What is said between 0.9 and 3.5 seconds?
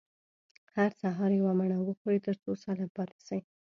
سهار يوه مڼه وخورئ، تر څو سالم پاته سئ.